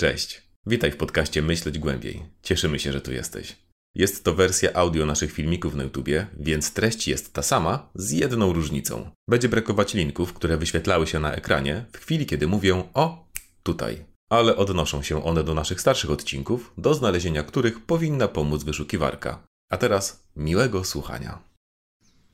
Cześć. 0.00 0.42
Witaj 0.66 0.92
w 0.92 0.96
podcaście 0.96 1.42
Myśleć 1.42 1.78
Głębiej. 1.78 2.22
Cieszymy 2.42 2.78
się, 2.78 2.92
że 2.92 3.00
tu 3.00 3.12
jesteś. 3.12 3.56
Jest 3.94 4.24
to 4.24 4.34
wersja 4.34 4.72
audio 4.72 5.06
naszych 5.06 5.32
filmików 5.32 5.74
na 5.74 5.82
YouTubie, 5.82 6.26
więc 6.38 6.72
treść 6.72 7.08
jest 7.08 7.32
ta 7.32 7.42
sama, 7.42 7.90
z 7.94 8.10
jedną 8.10 8.52
różnicą. 8.52 9.10
Będzie 9.28 9.48
brakować 9.48 9.94
linków, 9.94 10.32
które 10.32 10.56
wyświetlały 10.56 11.06
się 11.06 11.20
na 11.20 11.32
ekranie 11.32 11.84
w 11.92 11.98
chwili, 11.98 12.26
kiedy 12.26 12.46
mówię 12.46 12.84
o 12.94 13.28
tutaj. 13.62 14.04
Ale 14.30 14.56
odnoszą 14.56 15.02
się 15.02 15.24
one 15.24 15.44
do 15.44 15.54
naszych 15.54 15.80
starszych 15.80 16.10
odcinków, 16.10 16.72
do 16.78 16.94
znalezienia 16.94 17.42
których 17.42 17.86
powinna 17.86 18.28
pomóc 18.28 18.64
wyszukiwarka. 18.64 19.46
A 19.70 19.76
teraz 19.76 20.24
miłego 20.36 20.84
słuchania. 20.84 21.38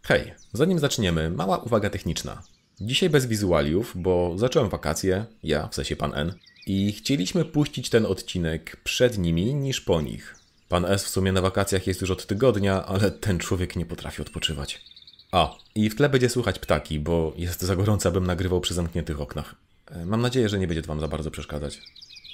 Hej, 0.03 0.35
zanim 0.53 0.79
zaczniemy, 0.79 1.30
mała 1.30 1.59
uwaga 1.59 1.91
techniczna. 1.91 2.43
Dzisiaj 2.80 3.11
bez 3.11 3.27
wizualiów, 3.27 3.93
bo 3.95 4.35
zacząłem 4.39 4.69
wakacje, 4.69 5.25
ja, 5.43 5.69
w 5.69 5.75
sensie 5.75 5.96
pan 5.96 6.14
N, 6.14 6.35
i 6.67 6.93
chcieliśmy 6.93 7.45
puścić 7.45 7.91
ten 7.91 8.07
odcinek 8.07 8.77
przed 8.85 9.19
nimi 9.19 9.54
niż 9.54 9.81
po 9.81 10.00
nich. 10.00 10.36
Pan 10.68 10.85
S 10.85 11.04
w 11.04 11.09
sumie 11.09 11.32
na 11.32 11.40
wakacjach 11.40 11.86
jest 11.86 12.00
już 12.00 12.11
od 12.11 12.27
tygodnia, 12.27 12.86
ale 12.86 13.11
ten 13.11 13.39
człowiek 13.39 13.77
nie 13.77 13.86
potrafi 13.86 14.23
odpoczywać. 14.23 14.85
A, 15.32 15.54
i 15.75 15.90
w 15.90 15.96
tle 15.96 16.09
będzie 16.09 16.29
słuchać 16.29 16.59
ptaki, 16.59 17.00
bo 17.00 17.32
jest 17.37 17.63
za 17.63 17.76
gorąco, 17.76 18.09
abym 18.09 18.26
nagrywał 18.26 18.61
przy 18.61 18.75
zamkniętych 18.75 19.21
oknach. 19.21 19.54
E, 19.90 20.07
Mam 20.07 20.23
nadzieję, 20.23 20.49
że 20.49 20.59
nie 20.59 20.67
będzie 20.67 20.82
to 20.82 20.89
Wam 20.89 21.00
za 21.00 21.09
bardzo 21.09 21.31
przeszkadzać. 21.31 21.82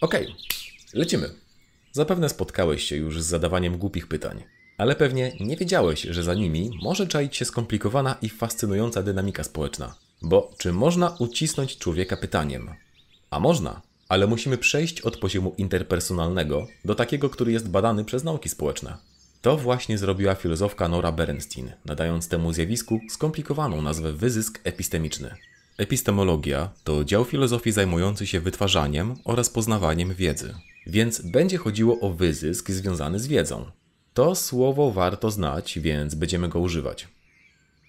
Okej, 0.00 0.34
lecimy. 0.94 1.30
Zapewne 1.92 2.28
spotkałeś 2.28 2.84
się 2.84 2.96
już 2.96 3.22
z 3.22 3.26
zadawaniem 3.26 3.78
głupich 3.78 4.06
pytań, 4.08 4.42
ale 4.78 4.96
pewnie 4.96 5.32
nie 5.40 5.56
wiedziałeś, 5.56 6.02
że 6.02 6.22
za 6.22 6.34
nimi 6.34 6.70
może 6.82 7.06
czaić 7.06 7.36
się 7.36 7.44
skomplikowana 7.44 8.16
i 8.22 8.28
fascynująca 8.28 9.02
dynamika 9.02 9.44
społeczna. 9.44 9.94
Bo 10.22 10.54
czy 10.58 10.72
można 10.72 11.16
ucisnąć 11.18 11.78
człowieka 11.78 12.16
pytaniem? 12.16 12.70
A 13.30 13.40
można, 13.40 13.82
ale 14.12 14.26
musimy 14.26 14.58
przejść 14.58 15.00
od 15.00 15.16
poziomu 15.16 15.54
interpersonalnego 15.58 16.66
do 16.84 16.94
takiego, 16.94 17.30
który 17.30 17.52
jest 17.52 17.68
badany 17.68 18.04
przez 18.04 18.24
nauki 18.24 18.48
społeczne. 18.48 18.96
To 19.42 19.56
właśnie 19.56 19.98
zrobiła 19.98 20.34
filozofka 20.34 20.88
Nora 20.88 21.12
Bernstein, 21.12 21.72
nadając 21.84 22.28
temu 22.28 22.52
zjawisku 22.52 23.00
skomplikowaną 23.10 23.82
nazwę 23.82 24.12
wyzysk 24.12 24.60
epistemiczny. 24.64 25.34
Epistemologia 25.78 26.70
to 26.84 27.04
dział 27.04 27.24
filozofii 27.24 27.72
zajmujący 27.72 28.26
się 28.26 28.40
wytwarzaniem 28.40 29.14
oraz 29.24 29.50
poznawaniem 29.50 30.14
wiedzy, 30.14 30.54
więc 30.86 31.20
będzie 31.20 31.58
chodziło 31.58 32.00
o 32.00 32.10
wyzysk 32.10 32.70
związany 32.70 33.18
z 33.18 33.26
wiedzą. 33.26 33.64
To 34.14 34.34
słowo 34.34 34.90
warto 34.90 35.30
znać, 35.30 35.78
więc 35.78 36.14
będziemy 36.14 36.48
go 36.48 36.58
używać. 36.58 37.08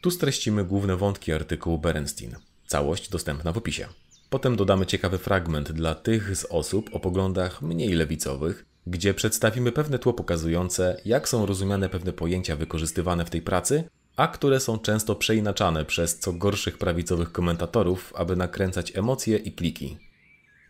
Tu 0.01 0.11
streścimy 0.11 0.65
główne 0.65 0.95
wątki 0.95 1.33
artykułu 1.33 1.77
Bernstein. 1.77 2.35
Całość 2.67 3.09
dostępna 3.09 3.51
w 3.51 3.57
opisie. 3.57 3.87
Potem 4.33 4.55
dodamy 4.55 4.85
ciekawy 4.85 5.17
fragment 5.17 5.71
dla 5.71 5.95
tych 5.95 6.35
z 6.35 6.45
osób 6.45 6.89
o 6.93 6.99
poglądach 6.99 7.61
mniej 7.61 7.93
lewicowych, 7.93 8.65
gdzie 8.87 9.13
przedstawimy 9.13 9.71
pewne 9.71 9.99
tło 9.99 10.13
pokazujące, 10.13 11.01
jak 11.05 11.29
są 11.29 11.45
rozumiane 11.45 11.89
pewne 11.89 12.13
pojęcia 12.13 12.55
wykorzystywane 12.55 13.25
w 13.25 13.29
tej 13.29 13.41
pracy, 13.41 13.83
a 14.15 14.27
które 14.27 14.59
są 14.59 14.79
często 14.79 15.15
przeinaczane 15.15 15.85
przez 15.85 16.19
co 16.19 16.33
gorszych 16.33 16.77
prawicowych 16.77 17.31
komentatorów, 17.31 18.13
aby 18.15 18.35
nakręcać 18.35 18.97
emocje 18.97 19.37
i 19.37 19.51
kliki. 19.51 19.97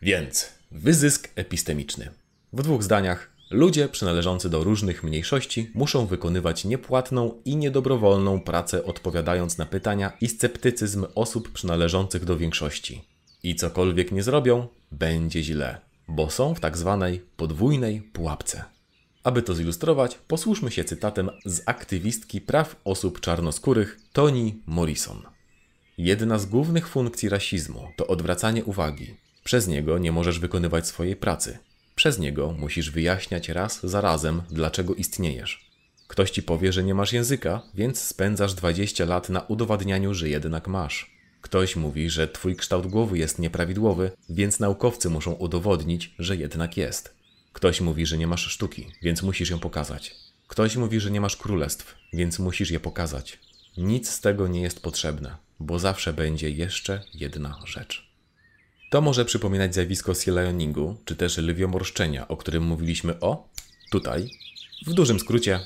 Więc 0.02 0.52
wyzysk 0.70 1.28
epistemiczny. 1.36 2.10
W 2.52 2.62
dwóch 2.62 2.82
zdaniach 2.82 3.30
ludzie 3.50 3.88
przynależący 3.88 4.50
do 4.50 4.64
różnych 4.64 5.04
mniejszości 5.04 5.70
muszą 5.74 6.06
wykonywać 6.06 6.64
niepłatną 6.64 7.42
i 7.44 7.56
niedobrowolną 7.56 8.40
pracę 8.40 8.84
odpowiadając 8.84 9.58
na 9.58 9.66
pytania 9.66 10.12
i 10.20 10.28
sceptycyzm 10.28 11.06
osób 11.14 11.52
przynależących 11.52 12.24
do 12.24 12.36
większości. 12.36 13.13
I 13.44 13.54
cokolwiek 13.54 14.12
nie 14.12 14.22
zrobią, 14.22 14.66
będzie 14.92 15.42
źle, 15.42 15.80
bo 16.08 16.30
są 16.30 16.54
w 16.54 16.60
tak 16.60 16.76
zwanej 16.78 17.22
podwójnej 17.36 18.00
pułapce. 18.00 18.64
Aby 19.24 19.42
to 19.42 19.54
zilustrować, 19.54 20.18
posłuszmy 20.28 20.70
się 20.70 20.84
cytatem 20.84 21.30
z 21.44 21.62
aktywistki 21.66 22.40
praw 22.40 22.76
osób 22.84 23.20
czarnoskórych 23.20 24.00
Toni 24.12 24.62
Morrison. 24.66 25.22
Jedna 25.98 26.38
z 26.38 26.46
głównych 26.46 26.88
funkcji 26.88 27.28
rasizmu 27.28 27.88
to 27.96 28.06
odwracanie 28.06 28.64
uwagi. 28.64 29.14
Przez 29.44 29.68
niego 29.68 29.98
nie 29.98 30.12
możesz 30.12 30.38
wykonywać 30.38 30.86
swojej 30.86 31.16
pracy. 31.16 31.58
Przez 31.94 32.18
niego 32.18 32.54
musisz 32.58 32.90
wyjaśniać 32.90 33.48
raz 33.48 33.80
za 33.82 34.00
razem, 34.00 34.42
dlaczego 34.50 34.94
istniejesz. 34.94 35.70
Ktoś 36.08 36.30
ci 36.30 36.42
powie, 36.42 36.72
że 36.72 36.84
nie 36.84 36.94
masz 36.94 37.12
języka, 37.12 37.62
więc 37.74 38.00
spędzasz 38.00 38.54
20 38.54 39.04
lat 39.04 39.28
na 39.28 39.40
udowadnianiu, 39.40 40.14
że 40.14 40.28
jednak 40.28 40.68
masz. 40.68 41.13
Ktoś 41.44 41.76
mówi, 41.76 42.10
że 42.10 42.28
twój 42.28 42.56
kształt 42.56 42.86
głowy 42.86 43.18
jest 43.18 43.38
nieprawidłowy, 43.38 44.10
więc 44.28 44.60
naukowcy 44.60 45.10
muszą 45.10 45.32
udowodnić, 45.32 46.14
że 46.18 46.36
jednak 46.36 46.76
jest. 46.76 47.14
Ktoś 47.52 47.80
mówi, 47.80 48.06
że 48.06 48.18
nie 48.18 48.26
masz 48.26 48.46
sztuki, 48.46 48.86
więc 49.02 49.22
musisz 49.22 49.50
ją 49.50 49.58
pokazać. 49.58 50.14
Ktoś 50.48 50.76
mówi, 50.76 51.00
że 51.00 51.10
nie 51.10 51.20
masz 51.20 51.36
królestw, 51.36 51.94
więc 52.12 52.38
musisz 52.38 52.70
je 52.70 52.80
pokazać. 52.80 53.38
Nic 53.76 54.10
z 54.10 54.20
tego 54.20 54.48
nie 54.48 54.62
jest 54.62 54.82
potrzebne, 54.82 55.36
bo 55.60 55.78
zawsze 55.78 56.12
będzie 56.12 56.50
jeszcze 56.50 57.02
jedna 57.14 57.60
rzecz. 57.64 58.10
To 58.90 59.00
może 59.00 59.24
przypominać 59.24 59.74
zjawisko 59.74 60.14
sielioningu, 60.14 60.96
czy 61.04 61.16
też 61.16 61.38
lwiomorszczenia, 61.38 62.28
o 62.28 62.36
którym 62.36 62.62
mówiliśmy 62.62 63.20
o 63.20 63.48
tutaj. 63.90 64.30
W 64.86 64.94
dużym 64.94 65.20
skrócie, 65.20 65.60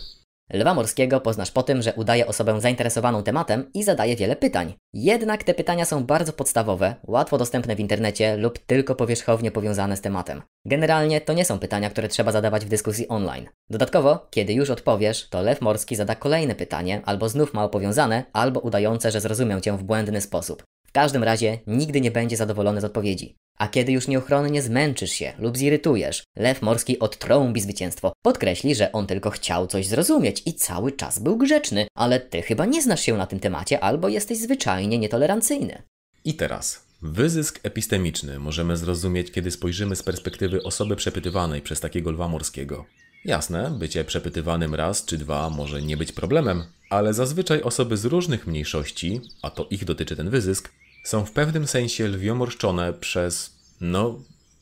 Lwa 0.52 0.74
morskiego 0.74 1.20
poznasz 1.20 1.50
po 1.50 1.62
tym, 1.62 1.82
że 1.82 1.92
udaje 1.92 2.26
osobę 2.26 2.60
zainteresowaną 2.60 3.22
tematem 3.22 3.70
i 3.74 3.84
zadaje 3.84 4.16
wiele 4.16 4.36
pytań. 4.36 4.74
Jednak 4.92 5.44
te 5.44 5.54
pytania 5.54 5.84
są 5.84 6.04
bardzo 6.04 6.32
podstawowe, 6.32 6.94
łatwo 7.06 7.38
dostępne 7.38 7.76
w 7.76 7.80
internecie 7.80 8.36
lub 8.36 8.58
tylko 8.58 8.94
powierzchownie 8.94 9.50
powiązane 9.50 9.96
z 9.96 10.00
tematem. 10.00 10.42
Generalnie 10.66 11.20
to 11.20 11.32
nie 11.32 11.44
są 11.44 11.58
pytania, 11.58 11.90
które 11.90 12.08
trzeba 12.08 12.32
zadawać 12.32 12.64
w 12.64 12.68
dyskusji 12.68 13.08
online. 13.08 13.48
Dodatkowo, 13.70 14.26
kiedy 14.30 14.52
już 14.52 14.70
odpowiesz, 14.70 15.28
to 15.28 15.42
lew 15.42 15.60
morski 15.60 15.96
zada 15.96 16.14
kolejne 16.14 16.54
pytanie, 16.54 17.02
albo 17.04 17.28
znów 17.28 17.54
mało 17.54 17.68
powiązane, 17.68 18.24
albo 18.32 18.60
udające, 18.60 19.10
że 19.10 19.20
zrozumiał 19.20 19.60
cię 19.60 19.72
w 19.72 19.82
błędny 19.82 20.20
sposób. 20.20 20.62
W 20.88 20.92
każdym 20.92 21.24
razie 21.24 21.58
nigdy 21.66 22.00
nie 22.00 22.10
będzie 22.10 22.36
zadowolony 22.36 22.80
z 22.80 22.84
odpowiedzi. 22.84 23.34
A 23.58 23.68
kiedy 23.68 23.92
już 23.92 24.08
nieuchronnie 24.08 24.62
zmęczysz 24.62 25.10
się 25.10 25.32
lub 25.38 25.58
zirytujesz, 25.58 26.22
lew 26.36 26.62
morski 26.62 26.98
odtrąbi 26.98 27.60
zwycięstwo. 27.60 28.12
Podkreśli, 28.22 28.74
że 28.74 28.92
on 28.92 29.06
tylko 29.06 29.30
chciał 29.30 29.66
coś 29.66 29.86
zrozumieć 29.86 30.42
i 30.46 30.54
cały 30.54 30.92
czas 30.92 31.18
był 31.18 31.36
grzeczny, 31.36 31.86
ale 31.94 32.20
ty 32.20 32.42
chyba 32.42 32.66
nie 32.66 32.82
znasz 32.82 33.00
się 33.00 33.16
na 33.16 33.26
tym 33.26 33.40
temacie 33.40 33.80
albo 33.80 34.08
jesteś 34.08 34.38
zwyczajnie 34.38 34.98
nietolerancyjny. 34.98 35.82
I 36.24 36.34
teraz. 36.34 36.88
Wyzysk 37.02 37.60
epistemiczny 37.62 38.38
możemy 38.38 38.76
zrozumieć, 38.76 39.30
kiedy 39.30 39.50
spojrzymy 39.50 39.96
z 39.96 40.02
perspektywy 40.02 40.62
osoby 40.62 40.96
przepytywanej 40.96 41.62
przez 41.62 41.80
takiego 41.80 42.10
lwa 42.10 42.28
morskiego. 42.28 42.84
Jasne, 43.24 43.70
bycie 43.78 44.04
przepytywanym 44.04 44.74
raz 44.74 45.04
czy 45.04 45.18
dwa 45.18 45.50
może 45.50 45.82
nie 45.82 45.96
być 45.96 46.12
problemem, 46.12 46.64
ale 46.90 47.14
zazwyczaj 47.14 47.62
osoby 47.62 47.96
z 47.96 48.04
różnych 48.04 48.46
mniejszości, 48.46 49.20
a 49.42 49.50
to 49.50 49.66
ich 49.70 49.84
dotyczy 49.84 50.16
ten 50.16 50.30
wyzysk, 50.30 50.72
są 51.08 51.24
w 51.24 51.32
pewnym 51.32 51.66
sensie 51.66 52.08
lwiomorszczone 52.08 52.92
przez, 52.92 53.56
no, 53.80 54.18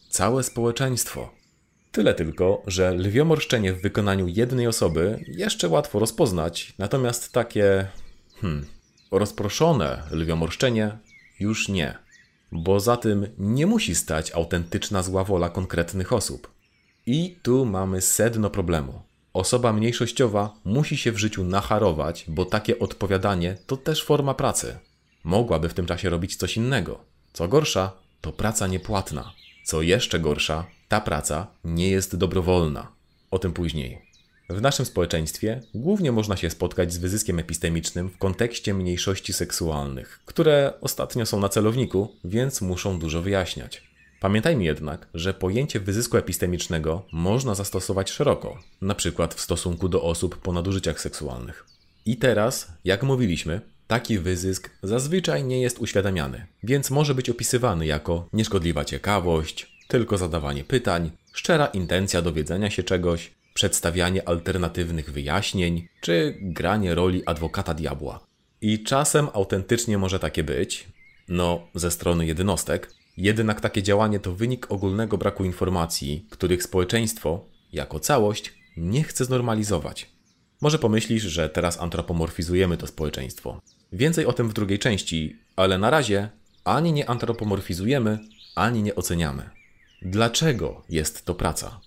całe 0.08 0.42
społeczeństwo. 0.42 1.32
Tyle 1.92 2.14
tylko, 2.14 2.62
że 2.66 2.94
lwiomorszczenie 2.94 3.72
w 3.72 3.82
wykonaniu 3.82 4.28
jednej 4.28 4.66
osoby 4.66 5.24
jeszcze 5.28 5.68
łatwo 5.68 5.98
rozpoznać, 5.98 6.74
natomiast 6.78 7.32
takie, 7.32 7.86
hmm, 8.40 8.66
rozproszone 9.10 10.02
lwiomorszczenie 10.10 10.98
już 11.40 11.68
nie. 11.68 11.98
Bo 12.52 12.80
za 12.80 12.96
tym 12.96 13.26
nie 13.38 13.66
musi 13.66 13.94
stać 13.94 14.32
autentyczna 14.32 15.02
zła 15.02 15.24
wola 15.24 15.48
konkretnych 15.48 16.12
osób. 16.12 16.50
I 17.06 17.38
tu 17.42 17.64
mamy 17.64 18.00
sedno 18.00 18.50
problemu. 18.50 19.02
Osoba 19.32 19.72
mniejszościowa 19.72 20.54
musi 20.64 20.96
się 20.96 21.12
w 21.12 21.18
życiu 21.18 21.44
nacharować, 21.44 22.24
bo 22.28 22.44
takie 22.44 22.78
odpowiadanie 22.78 23.56
to 23.66 23.76
też 23.76 24.04
forma 24.04 24.34
pracy. 24.34 24.78
Mogłaby 25.26 25.68
w 25.68 25.74
tym 25.74 25.86
czasie 25.86 26.10
robić 26.10 26.36
coś 26.36 26.56
innego. 26.56 26.98
Co 27.32 27.48
gorsza, 27.48 27.92
to 28.20 28.32
praca 28.32 28.66
niepłatna. 28.66 29.32
Co 29.64 29.82
jeszcze 29.82 30.20
gorsza, 30.20 30.66
ta 30.88 31.00
praca 31.00 31.46
nie 31.64 31.90
jest 31.90 32.16
dobrowolna. 32.16 32.92
O 33.30 33.38
tym 33.38 33.52
później. 33.52 34.02
W 34.50 34.60
naszym 34.60 34.86
społeczeństwie 34.86 35.62
głównie 35.74 36.12
można 36.12 36.36
się 36.36 36.50
spotkać 36.50 36.92
z 36.92 36.98
wyzyskiem 36.98 37.38
epistemicznym 37.38 38.10
w 38.10 38.18
kontekście 38.18 38.74
mniejszości 38.74 39.32
seksualnych, 39.32 40.20
które 40.24 40.72
ostatnio 40.80 41.26
są 41.26 41.40
na 41.40 41.48
celowniku, 41.48 42.08
więc 42.24 42.60
muszą 42.60 42.98
dużo 42.98 43.22
wyjaśniać. 43.22 43.82
Pamiętajmy 44.20 44.64
jednak, 44.64 45.08
że 45.14 45.34
pojęcie 45.34 45.80
wyzysku 45.80 46.16
epistemicznego 46.16 47.06
można 47.12 47.54
zastosować 47.54 48.10
szeroko, 48.10 48.58
na 48.80 48.94
przykład 48.94 49.34
w 49.34 49.40
stosunku 49.40 49.88
do 49.88 50.02
osób 50.02 50.36
po 50.36 50.52
nadużyciach 50.52 51.00
seksualnych. 51.00 51.66
I 52.04 52.16
teraz, 52.16 52.72
jak 52.84 53.02
mówiliśmy, 53.02 53.60
taki 53.86 54.18
wyzysk 54.18 54.70
zazwyczaj 54.82 55.44
nie 55.44 55.60
jest 55.60 55.78
uświadamiany, 55.78 56.46
więc 56.62 56.90
może 56.90 57.14
być 57.14 57.30
opisywany 57.30 57.86
jako 57.86 58.28
nieszkodliwa 58.32 58.84
ciekawość, 58.84 59.72
tylko 59.88 60.18
zadawanie 60.18 60.64
pytań, 60.64 61.10
szczera 61.32 61.66
intencja 61.66 62.22
dowiedzenia 62.22 62.70
się 62.70 62.82
czegoś, 62.82 63.34
przedstawianie 63.54 64.28
alternatywnych 64.28 65.12
wyjaśnień 65.12 65.88
czy 66.00 66.38
granie 66.40 66.94
roli 66.94 67.26
adwokata 67.26 67.74
diabła. 67.74 68.26
I 68.60 68.84
czasem 68.84 69.28
autentycznie 69.32 69.98
może 69.98 70.18
takie 70.18 70.44
być, 70.44 70.88
no 71.28 71.68
ze 71.74 71.90
strony 71.90 72.26
jednostek, 72.26 72.90
Jednak 73.16 73.60
takie 73.60 73.82
działanie 73.82 74.20
to 74.20 74.34
wynik 74.34 74.72
ogólnego 74.72 75.18
braku 75.18 75.44
informacji, 75.44 76.26
których 76.30 76.62
społeczeństwo, 76.62 77.44
jako 77.72 78.00
całość, 78.00 78.52
nie 78.76 79.04
chce 79.04 79.24
znormalizować. 79.24 80.10
Może 80.60 80.78
pomyślisz, 80.78 81.22
że 81.22 81.48
teraz 81.48 81.80
antropomorfizujemy 81.80 82.76
to 82.76 82.86
społeczeństwo. 82.86 83.60
Więcej 83.92 84.26
o 84.26 84.32
tym 84.32 84.48
w 84.48 84.52
drugiej 84.52 84.78
części, 84.78 85.36
ale 85.56 85.78
na 85.78 85.90
razie 85.90 86.28
ani 86.64 86.92
nie 86.92 87.10
antropomorfizujemy, 87.10 88.18
ani 88.54 88.82
nie 88.82 88.94
oceniamy. 88.94 89.50
Dlaczego 90.02 90.82
jest 90.88 91.24
to 91.24 91.34
praca? 91.34 91.80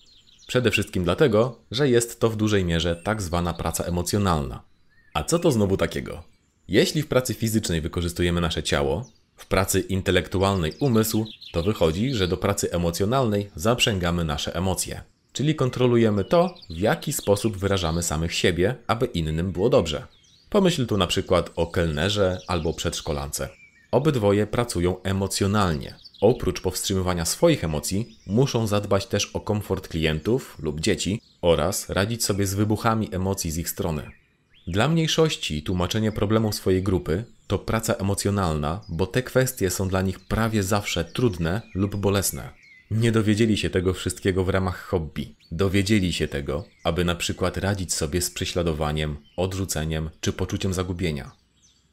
Przede 0.47 0.71
wszystkim 0.71 1.03
dlatego, 1.03 1.59
że 1.71 1.89
jest 1.89 2.19
to 2.19 2.29
w 2.29 2.35
dużej 2.35 2.65
mierze 2.65 2.95
tak 2.95 3.21
zwana 3.21 3.53
praca 3.53 3.83
emocjonalna. 3.83 4.61
A 5.13 5.23
co 5.23 5.39
to 5.39 5.51
znowu 5.51 5.77
takiego? 5.77 6.23
Jeśli 6.67 7.01
w 7.01 7.07
pracy 7.07 7.33
fizycznej 7.33 7.81
wykorzystujemy 7.81 8.41
nasze 8.41 8.63
ciało, 8.63 9.09
w 9.35 9.45
pracy 9.45 9.79
intelektualnej 9.79 10.73
umysł, 10.79 11.25
to 11.51 11.63
wychodzi, 11.63 12.13
że 12.13 12.27
do 12.27 12.37
pracy 12.37 12.71
emocjonalnej 12.71 13.49
zaprzęgamy 13.55 14.23
nasze 14.23 14.55
emocje. 14.55 15.01
Czyli 15.33 15.55
kontrolujemy 15.55 16.23
to, 16.23 16.55
w 16.69 16.77
jaki 16.77 17.13
sposób 17.13 17.57
wyrażamy 17.57 18.03
samych 18.03 18.33
siebie, 18.33 18.75
aby 18.87 19.05
innym 19.05 19.51
było 19.51 19.69
dobrze. 19.69 20.07
Pomyśl 20.49 20.85
tu 20.85 20.97
na 20.97 21.07
przykład 21.07 21.51
o 21.55 21.67
kelnerze 21.67 22.37
albo 22.47 22.73
przedszkolance. 22.73 23.49
Obydwoje 23.91 24.47
pracują 24.47 25.01
emocjonalnie. 25.03 25.95
Oprócz 26.21 26.61
powstrzymywania 26.61 27.25
swoich 27.25 27.63
emocji, 27.63 28.17
muszą 28.27 28.67
zadbać 28.67 29.05
też 29.05 29.25
o 29.25 29.39
komfort 29.39 29.87
klientów 29.87 30.57
lub 30.59 30.79
dzieci 30.79 31.21
oraz 31.41 31.89
radzić 31.89 32.25
sobie 32.25 32.47
z 32.47 32.53
wybuchami 32.53 33.09
emocji 33.11 33.51
z 33.51 33.57
ich 33.57 33.69
strony. 33.69 34.11
Dla 34.67 34.87
mniejszości 34.87 35.63
tłumaczenie 35.63 36.11
problemów 36.11 36.55
swojej 36.55 36.83
grupy 36.83 37.23
to 37.47 37.59
praca 37.59 37.93
emocjonalna, 37.93 38.81
bo 38.89 39.07
te 39.07 39.23
kwestie 39.23 39.69
są 39.69 39.87
dla 39.87 40.01
nich 40.01 40.19
prawie 40.19 40.63
zawsze 40.63 41.05
trudne 41.05 41.61
lub 41.75 41.95
bolesne. 41.95 42.58
Nie 42.91 43.11
dowiedzieli 43.11 43.57
się 43.57 43.69
tego 43.69 43.93
wszystkiego 43.93 44.43
w 44.43 44.49
ramach 44.49 44.81
hobby. 44.81 45.35
Dowiedzieli 45.51 46.13
się 46.13 46.27
tego, 46.27 46.65
aby 46.83 47.05
na 47.05 47.15
przykład 47.15 47.57
radzić 47.57 47.93
sobie 47.93 48.21
z 48.21 48.31
prześladowaniem, 48.31 49.17
odrzuceniem 49.37 50.09
czy 50.21 50.33
poczuciem 50.33 50.73
zagubienia. 50.73 51.31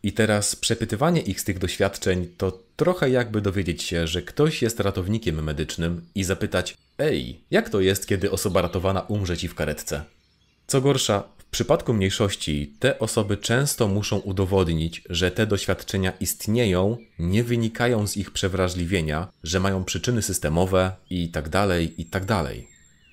I 0.02 0.12
teraz 0.12 0.56
przepytywanie 0.56 1.20
ich 1.20 1.40
z 1.40 1.44
tych 1.44 1.58
doświadczeń 1.58 2.28
to 2.36 2.62
trochę 2.76 3.10
jakby 3.10 3.40
dowiedzieć 3.40 3.82
się, 3.82 4.06
że 4.06 4.22
ktoś 4.22 4.62
jest 4.62 4.80
ratownikiem 4.80 5.44
medycznym 5.44 6.06
i 6.14 6.24
zapytać: 6.24 6.76
Ej, 6.98 7.40
jak 7.50 7.70
to 7.70 7.80
jest, 7.80 8.06
kiedy 8.06 8.30
osoba 8.30 8.62
ratowana 8.62 9.00
umrze 9.00 9.36
ci 9.36 9.48
w 9.48 9.54
karetce? 9.54 10.04
Co 10.66 10.80
gorsza, 10.80 11.24
przypadku 11.56 11.94
mniejszości 11.94 12.74
te 12.78 12.98
osoby 12.98 13.36
często 13.36 13.88
muszą 13.88 14.18
udowodnić, 14.18 15.02
że 15.10 15.30
te 15.30 15.46
doświadczenia 15.46 16.12
istnieją, 16.20 16.96
nie 17.18 17.44
wynikają 17.44 18.06
z 18.06 18.16
ich 18.16 18.30
przewrażliwienia, 18.30 19.28
że 19.42 19.60
mają 19.60 19.84
przyczyny 19.84 20.22
systemowe 20.22 20.92
i 21.10 21.28
tak 21.28 21.48
dalej, 21.48 22.00
i 22.00 22.04
tak. 22.04 22.24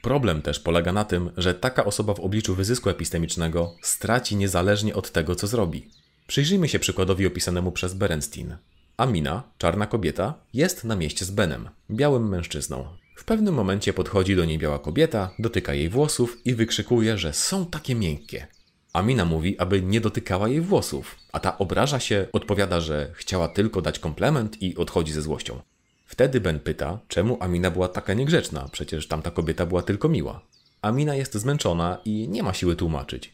Problem 0.02 0.42
też 0.42 0.60
polega 0.60 0.94
na 0.94 1.06
tym, 1.06 1.30
że 1.38 1.54
taka 1.54 1.86
osoba 1.86 2.14
w 2.14 2.20
obliczu 2.20 2.56
wyzysku 2.56 2.90
epistemicznego 2.90 3.76
straci 3.82 4.36
niezależnie 4.36 4.96
od 4.96 5.12
tego, 5.12 5.36
co 5.36 5.48
zrobi. 5.48 5.88
Przyjrzyjmy 6.28 6.70
się 6.70 6.80
przykładowi 6.80 7.28
opisanemu 7.28 7.72
przez 7.72 7.94
Berenstein. 7.94 8.56
Amina, 8.98 9.44
czarna 9.58 9.88
kobieta, 9.88 10.34
jest 10.54 10.84
na 10.84 10.96
mieście 10.96 11.26
z 11.26 11.32
Benem, 11.32 11.70
białym 11.92 12.30
mężczyzną. 12.30 13.03
W 13.16 13.26
pewnym 13.26 13.54
momencie 13.54 13.94
podchodzi 13.94 14.36
do 14.36 14.46
niej 14.46 14.58
biała 14.58 14.80
kobieta, 14.80 15.32
dotyka 15.40 15.74
jej 15.74 15.90
włosów 15.90 16.38
i 16.46 16.56
wykrzykuje, 16.56 17.18
że 17.18 17.34
są 17.34 17.66
takie 17.66 17.96
miękkie. 17.96 18.48
Amina 18.94 19.26
mówi, 19.26 19.60
aby 19.60 19.82
nie 19.82 20.02
dotykała 20.02 20.50
jej 20.50 20.62
włosów, 20.62 21.16
a 21.32 21.40
ta 21.40 21.58
obraża 21.58 22.00
się, 22.00 22.28
odpowiada, 22.34 22.82
że 22.82 23.12
chciała 23.16 23.48
tylko 23.48 23.82
dać 23.82 24.00
komplement 24.00 24.62
i 24.62 24.76
odchodzi 24.76 25.14
ze 25.14 25.22
złością. 25.22 25.62
Wtedy 26.06 26.42
Ben 26.42 26.60
pyta, 26.60 27.00
czemu 27.08 27.38
Amina 27.40 27.72
była 27.72 27.88
taka 27.88 28.14
niegrzeczna, 28.14 28.70
przecież 28.72 29.08
tamta 29.08 29.32
kobieta 29.32 29.66
była 29.66 29.82
tylko 29.82 30.10
miła. 30.10 30.42
Amina 30.82 31.16
jest 31.16 31.34
zmęczona 31.34 31.98
i 32.06 32.28
nie 32.30 32.44
ma 32.44 32.54
siły 32.54 32.76
tłumaczyć. 32.76 33.34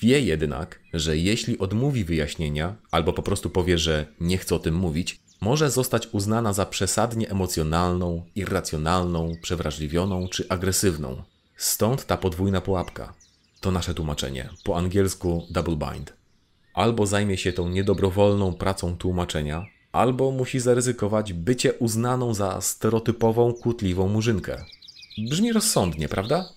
Wie 0.00 0.20
jednak, 0.20 0.80
że 0.94 1.16
jeśli 1.16 1.58
odmówi 1.58 2.04
wyjaśnienia 2.04 2.76
albo 2.90 3.12
po 3.12 3.22
prostu 3.22 3.50
powie, 3.50 3.78
że 3.78 4.06
nie 4.20 4.38
chce 4.38 4.54
o 4.54 4.58
tym 4.58 4.74
mówić, 4.74 5.20
może 5.40 5.70
zostać 5.70 6.08
uznana 6.12 6.52
za 6.52 6.66
przesadnie 6.66 7.30
emocjonalną, 7.30 8.22
irracjonalną, 8.34 9.32
przewrażliwioną 9.42 10.28
czy 10.28 10.48
agresywną. 10.48 11.22
Stąd 11.56 12.06
ta 12.06 12.16
podwójna 12.16 12.60
pułapka. 12.60 13.14
To 13.60 13.70
nasze 13.70 13.94
tłumaczenie, 13.94 14.48
po 14.64 14.76
angielsku 14.76 15.46
double 15.50 15.76
bind. 15.76 16.12
Albo 16.74 17.06
zajmie 17.06 17.36
się 17.36 17.52
tą 17.52 17.68
niedobrowolną 17.68 18.54
pracą 18.54 18.96
tłumaczenia, 18.96 19.66
albo 19.92 20.30
musi 20.30 20.60
zaryzykować 20.60 21.32
bycie 21.32 21.72
uznaną 21.72 22.34
za 22.34 22.60
stereotypową, 22.60 23.52
kłótliwą 23.52 24.08
murzynkę. 24.08 24.64
Brzmi 25.30 25.52
rozsądnie, 25.52 26.08
prawda? 26.08 26.48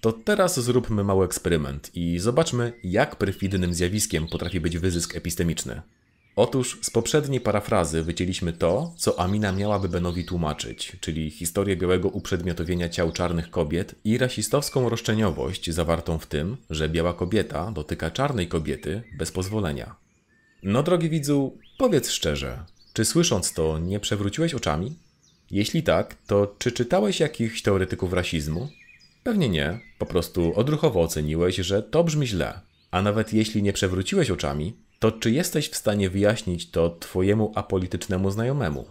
To 0.00 0.12
teraz 0.12 0.60
zróbmy 0.60 1.04
mały 1.04 1.24
eksperyment 1.24 1.90
i 1.94 2.18
zobaczmy, 2.18 2.72
jak 2.84 3.16
perfidnym 3.16 3.74
zjawiskiem 3.74 4.26
potrafi 4.26 4.60
być 4.60 4.78
wyzysk 4.78 5.16
epistemiczny. 5.16 5.82
Otóż 6.40 6.78
z 6.82 6.90
poprzedniej 6.90 7.40
parafrazy 7.40 8.02
wycięliśmy 8.02 8.52
to, 8.52 8.94
co 8.96 9.20
Amina 9.20 9.52
miałaby 9.52 9.88
Benowi 9.88 10.24
tłumaczyć, 10.24 10.96
czyli 11.00 11.30
historię 11.30 11.76
białego 11.76 12.08
uprzedmiotowienia 12.08 12.88
ciał 12.88 13.12
czarnych 13.12 13.50
kobiet 13.50 13.94
i 14.04 14.18
rasistowską 14.18 14.88
roszczeniowość 14.88 15.70
zawartą 15.70 16.18
w 16.18 16.26
tym, 16.26 16.56
że 16.70 16.88
biała 16.88 17.14
kobieta 17.14 17.72
dotyka 17.72 18.10
czarnej 18.10 18.48
kobiety 18.48 19.02
bez 19.18 19.32
pozwolenia. 19.32 19.94
No 20.62 20.82
drogi 20.82 21.10
widzu, 21.10 21.58
powiedz 21.78 22.10
szczerze, 22.10 22.64
czy 22.92 23.04
słysząc 23.04 23.52
to 23.52 23.78
nie 23.78 24.00
przewróciłeś 24.00 24.54
oczami? 24.54 24.96
Jeśli 25.50 25.82
tak, 25.82 26.16
to 26.26 26.54
czy 26.58 26.72
czytałeś 26.72 27.20
jakichś 27.20 27.62
teoretyków 27.62 28.12
rasizmu? 28.12 28.68
Pewnie 29.22 29.48
nie, 29.48 29.80
po 29.98 30.06
prostu 30.06 30.52
odruchowo 30.56 31.00
oceniłeś, 31.00 31.56
że 31.56 31.82
to 31.82 32.04
brzmi 32.04 32.26
źle. 32.26 32.60
A 32.90 33.02
nawet 33.02 33.32
jeśli 33.32 33.62
nie 33.62 33.72
przewróciłeś 33.72 34.30
oczami, 34.30 34.72
to 35.00 35.12
czy 35.12 35.30
jesteś 35.30 35.68
w 35.68 35.76
stanie 35.76 36.10
wyjaśnić 36.10 36.70
to 36.70 36.90
Twojemu 36.90 37.52
apolitycznemu 37.54 38.30
znajomemu? 38.30 38.84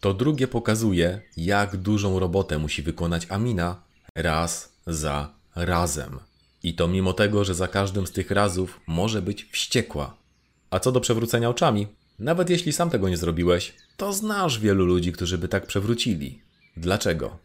To 0.00 0.14
drugie 0.14 0.48
pokazuje, 0.48 1.20
jak 1.36 1.76
dużą 1.76 2.18
robotę 2.18 2.58
musi 2.58 2.82
wykonać 2.82 3.26
Amina 3.28 3.82
raz 4.14 4.72
za 4.86 5.34
razem. 5.54 6.18
I 6.62 6.74
to 6.74 6.88
mimo 6.88 7.12
tego, 7.12 7.44
że 7.44 7.54
za 7.54 7.68
każdym 7.68 8.06
z 8.06 8.12
tych 8.12 8.30
razów 8.30 8.80
może 8.86 9.22
być 9.22 9.44
wściekła. 9.52 10.16
A 10.70 10.80
co 10.80 10.92
do 10.92 11.00
przewrócenia 11.00 11.48
oczami, 11.48 11.86
nawet 12.18 12.50
jeśli 12.50 12.72
sam 12.72 12.90
tego 12.90 13.08
nie 13.08 13.16
zrobiłeś, 13.16 13.74
to 13.96 14.12
znasz 14.12 14.60
wielu 14.60 14.84
ludzi, 14.84 15.12
którzy 15.12 15.38
by 15.38 15.48
tak 15.48 15.66
przewrócili. 15.66 16.42
Dlaczego? 16.76 17.38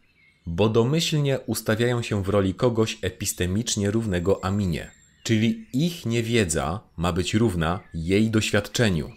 Bo 0.45 0.69
domyślnie 0.69 1.39
ustawiają 1.39 2.01
się 2.01 2.23
w 2.23 2.29
roli 2.29 2.53
kogoś 2.53 2.97
epistemicznie 3.01 3.91
równego 3.91 4.45
Aminie 4.45 4.98
czyli 5.29 5.65
ich 5.73 6.05
niewiedza 6.05 6.79
ma 6.97 7.13
być 7.13 7.33
równa 7.33 7.79
jej 7.93 8.29
doświadczeniu. 8.29 9.11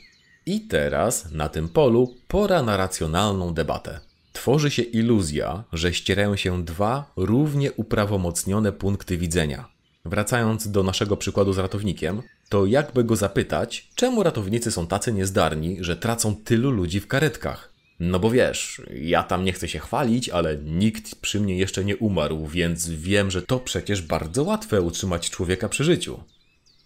I 0.47 0.61
teraz 0.61 1.31
na 1.31 1.49
tym 1.49 1.69
polu 1.69 2.15
pora 2.29 2.63
na 2.63 2.77
racjonalną 2.77 3.55
debatę. 3.55 4.01
Tworzy 4.33 4.71
się 4.71 4.83
iluzja, 4.83 5.65
że 5.73 5.95
ścierają 5.95 6.37
się 6.37 6.65
dwa 6.65 7.13
równie 7.17 7.73
uprawomocnione 7.73 8.73
punkty 8.73 9.19
widzenia. 9.19 9.69
Wracając 10.05 10.71
do 10.71 10.83
naszego 10.83 11.17
przykładu 11.17 11.53
z 11.53 11.59
ratownikiem, 11.59 12.23
to 12.49 12.67
jakby 12.67 13.05
go 13.05 13.17
zapytać, 13.17 13.89
czemu 13.95 14.23
ratownicy 14.23 14.71
są 14.71 14.87
tacy 14.87 15.13
niezdarni, 15.13 15.77
że 15.81 15.97
tracą 15.97 16.37
tylu 16.37 16.71
ludzi 16.71 17.01
w 17.01 17.07
karetkach? 17.07 17.72
No 18.05 18.19
bo 18.19 18.31
wiesz, 18.31 18.83
ja 18.95 19.23
tam 19.23 19.45
nie 19.45 19.53
chcę 19.53 19.69
się 19.69 19.79
chwalić, 19.79 20.29
ale 20.29 20.57
nikt 20.57 21.15
przy 21.15 21.41
mnie 21.41 21.57
jeszcze 21.57 21.85
nie 21.85 21.97
umarł, 21.97 22.47
więc 22.47 22.91
wiem, 22.91 23.31
że 23.31 23.43
to 23.43 23.61
przecież 23.61 24.03
bardzo 24.03 24.43
łatwe 24.43 24.81
utrzymać 24.81 25.31
człowieka 25.31 25.69
przy 25.69 25.85
życiu. 25.85 26.21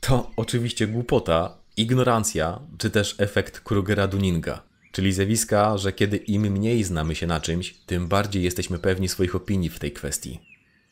To 0.00 0.30
oczywiście 0.36 0.86
głupota, 0.86 1.58
ignorancja, 1.76 2.60
czy 2.78 2.90
też 2.90 3.14
efekt 3.18 3.64
Krugera-Dunninga, 3.64 4.58
czyli 4.92 5.12
zjawiska, 5.12 5.78
że 5.78 5.92
kiedy 5.92 6.16
im 6.16 6.42
mniej 6.42 6.84
znamy 6.84 7.14
się 7.14 7.26
na 7.26 7.40
czymś, 7.40 7.74
tym 7.86 8.08
bardziej 8.08 8.42
jesteśmy 8.42 8.78
pewni 8.78 9.08
swoich 9.08 9.34
opinii 9.34 9.68
w 9.68 9.78
tej 9.78 9.92
kwestii. 9.92 10.40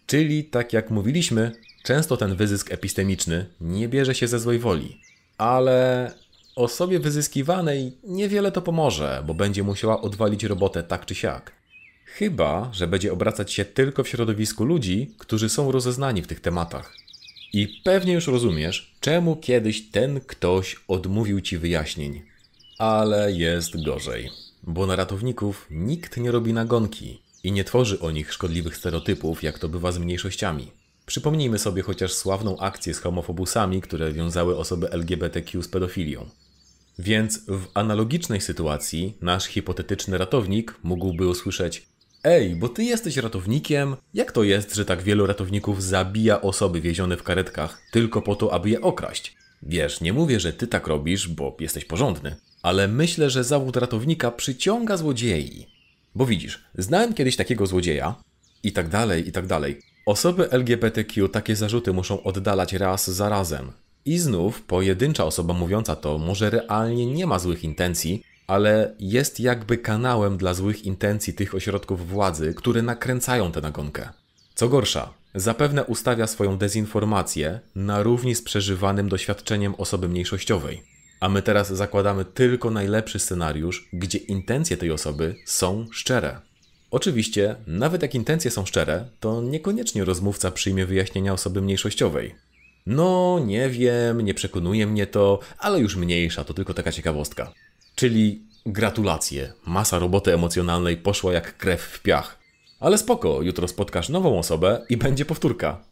Czyli, 0.06 0.44
tak 0.44 0.72
jak 0.72 0.90
mówiliśmy, 0.90 1.52
często 1.82 2.16
ten 2.16 2.36
wyzysk 2.36 2.72
epistemiczny 2.72 3.46
nie 3.60 3.88
bierze 3.88 4.14
się 4.14 4.28
ze 4.28 4.38
złej 4.38 4.58
woli, 4.58 5.00
ale 5.38 6.10
Osobie 6.56 7.00
wyzyskiwanej 7.00 7.92
niewiele 8.04 8.52
to 8.52 8.62
pomoże, 8.62 9.22
bo 9.26 9.34
będzie 9.34 9.62
musiała 9.62 10.00
odwalić 10.00 10.44
robotę 10.44 10.82
tak 10.82 11.06
czy 11.06 11.14
siak. 11.14 11.52
Chyba, 12.04 12.70
że 12.72 12.86
będzie 12.86 13.12
obracać 13.12 13.52
się 13.52 13.64
tylko 13.64 14.04
w 14.04 14.08
środowisku 14.08 14.64
ludzi, 14.64 15.14
którzy 15.18 15.48
są 15.48 15.72
rozeznani 15.72 16.22
w 16.22 16.26
tych 16.26 16.40
tematach. 16.40 16.96
I 17.52 17.80
pewnie 17.84 18.12
już 18.12 18.26
rozumiesz, 18.26 18.96
czemu 19.00 19.36
kiedyś 19.36 19.90
ten 19.90 20.20
ktoś 20.20 20.76
odmówił 20.88 21.40
ci 21.40 21.58
wyjaśnień. 21.58 22.22
Ale 22.78 23.32
jest 23.32 23.84
gorzej, 23.84 24.30
bo 24.62 24.86
na 24.86 24.96
ratowników 24.96 25.66
nikt 25.70 26.16
nie 26.16 26.30
robi 26.30 26.52
nagonki 26.52 27.22
i 27.44 27.52
nie 27.52 27.64
tworzy 27.64 28.00
o 28.00 28.10
nich 28.10 28.32
szkodliwych 28.32 28.76
stereotypów, 28.76 29.42
jak 29.42 29.58
to 29.58 29.68
bywa 29.68 29.92
z 29.92 29.98
mniejszościami. 29.98 30.70
Przypomnijmy 31.06 31.58
sobie 31.58 31.82
chociaż 31.82 32.12
sławną 32.12 32.58
akcję 32.58 32.94
z 32.94 33.00
homofobusami, 33.00 33.80
które 33.80 34.12
wiązały 34.12 34.56
osoby 34.56 34.90
LGBTQ 34.90 35.62
z 35.62 35.68
pedofilią. 35.68 36.26
Więc 36.98 37.40
w 37.48 37.66
analogicznej 37.74 38.40
sytuacji 38.40 39.18
nasz 39.20 39.44
hipotetyczny 39.44 40.18
ratownik 40.18 40.74
mógłby 40.82 41.28
usłyszeć: 41.28 41.86
Ej, 42.24 42.56
bo 42.56 42.68
ty 42.68 42.84
jesteś 42.84 43.16
ratownikiem? 43.16 43.96
Jak 44.14 44.32
to 44.32 44.42
jest, 44.42 44.74
że 44.74 44.84
tak 44.84 45.02
wielu 45.02 45.26
ratowników 45.26 45.82
zabija 45.82 46.40
osoby 46.40 46.80
wiezione 46.80 47.16
w 47.16 47.22
karetkach 47.22 47.82
tylko 47.92 48.22
po 48.22 48.36
to, 48.36 48.52
aby 48.52 48.70
je 48.70 48.80
okraść? 48.80 49.36
Wiesz, 49.62 50.00
nie 50.00 50.12
mówię, 50.12 50.40
że 50.40 50.52
ty 50.52 50.66
tak 50.66 50.86
robisz, 50.86 51.28
bo 51.28 51.56
jesteś 51.60 51.84
porządny, 51.84 52.36
ale 52.62 52.88
myślę, 52.88 53.30
że 53.30 53.44
zawód 53.44 53.76
ratownika 53.76 54.30
przyciąga 54.30 54.96
złodziei. 54.96 55.66
Bo 56.14 56.26
widzisz, 56.26 56.64
znałem 56.78 57.14
kiedyś 57.14 57.36
takiego 57.36 57.66
złodzieja 57.66 58.14
i 58.62 58.72
tak 58.72 58.88
dalej, 58.88 59.28
i 59.28 59.32
tak 59.32 59.46
dalej. 59.46 59.80
Osoby 60.06 60.50
LGBTQ 60.50 61.28
takie 61.28 61.56
zarzuty 61.56 61.92
muszą 61.92 62.22
oddalać 62.22 62.72
raz 62.72 63.10
za 63.10 63.28
razem. 63.28 63.72
I 64.06 64.18
znów 64.18 64.62
pojedyncza 64.62 65.24
osoba 65.24 65.54
mówiąca 65.54 65.96
to 65.96 66.18
może 66.18 66.50
realnie 66.50 67.06
nie 67.06 67.26
ma 67.26 67.38
złych 67.38 67.64
intencji, 67.64 68.22
ale 68.46 68.94
jest 68.98 69.40
jakby 69.40 69.78
kanałem 69.78 70.36
dla 70.36 70.54
złych 70.54 70.84
intencji 70.84 71.34
tych 71.34 71.54
ośrodków 71.54 72.08
władzy, 72.08 72.54
które 72.54 72.82
nakręcają 72.82 73.52
tę 73.52 73.60
nagonkę. 73.60 74.08
Co 74.54 74.68
gorsza, 74.68 75.12
zapewne 75.34 75.84
ustawia 75.84 76.26
swoją 76.26 76.58
dezinformację 76.58 77.60
na 77.74 78.02
równi 78.02 78.34
z 78.34 78.42
przeżywanym 78.42 79.08
doświadczeniem 79.08 79.74
osoby 79.74 80.08
mniejszościowej. 80.08 80.82
A 81.20 81.28
my 81.28 81.42
teraz 81.42 81.72
zakładamy 81.72 82.24
tylko 82.24 82.70
najlepszy 82.70 83.18
scenariusz, 83.18 83.88
gdzie 83.92 84.18
intencje 84.18 84.76
tej 84.76 84.90
osoby 84.90 85.34
są 85.44 85.86
szczere. 85.92 86.40
Oczywiście, 86.90 87.56
nawet 87.66 88.02
jak 88.02 88.14
intencje 88.14 88.50
są 88.50 88.66
szczere, 88.66 89.04
to 89.20 89.42
niekoniecznie 89.42 90.04
rozmówca 90.04 90.50
przyjmie 90.50 90.86
wyjaśnienia 90.86 91.32
osoby 91.32 91.62
mniejszościowej. 91.62 92.34
No, 92.86 93.38
nie 93.46 93.68
wiem, 93.70 94.20
nie 94.20 94.34
przekonuje 94.34 94.86
mnie 94.86 95.06
to, 95.06 95.38
ale 95.58 95.80
już 95.80 95.96
mniejsza, 95.96 96.44
to 96.44 96.54
tylko 96.54 96.74
taka 96.74 96.92
ciekawostka. 96.92 97.52
Czyli 97.94 98.42
gratulacje, 98.66 99.52
masa 99.66 99.98
roboty 99.98 100.34
emocjonalnej 100.34 100.96
poszła 100.96 101.32
jak 101.32 101.56
krew 101.56 101.82
w 101.82 102.02
piach. 102.02 102.38
Ale 102.80 102.98
spoko, 102.98 103.42
jutro 103.42 103.68
spotkasz 103.68 104.08
nową 104.08 104.38
osobę 104.38 104.86
i 104.88 104.96
będzie 104.96 105.24
powtórka. 105.24 105.84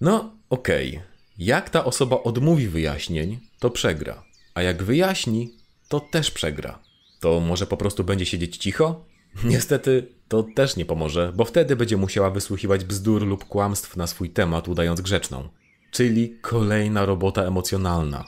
No, 0.00 0.32
okej. 0.50 0.88
Okay. 0.90 1.02
Jak 1.38 1.70
ta 1.70 1.84
osoba 1.84 2.22
odmówi 2.22 2.68
wyjaśnień, 2.68 3.38
to 3.58 3.70
przegra. 3.70 4.22
A 4.54 4.62
jak 4.62 4.82
wyjaśni, 4.82 5.54
to 5.88 6.00
też 6.00 6.30
przegra. 6.30 6.78
To 7.20 7.40
może 7.40 7.66
po 7.66 7.76
prostu 7.76 8.04
będzie 8.04 8.26
siedzieć 8.26 8.56
cicho? 8.56 9.04
Niestety 9.44 10.08
to 10.28 10.42
też 10.42 10.76
nie 10.76 10.84
pomoże, 10.84 11.32
bo 11.36 11.44
wtedy 11.44 11.76
będzie 11.76 11.96
musiała 11.96 12.30
wysłuchiwać 12.30 12.84
bzdur 12.84 13.26
lub 13.26 13.44
kłamstw 13.44 13.96
na 13.96 14.06
swój 14.06 14.30
temat, 14.30 14.68
udając 14.68 15.00
grzeczną. 15.00 15.48
Czyli 15.90 16.36
kolejna 16.40 17.06
robota 17.06 17.42
emocjonalna. 17.42 18.24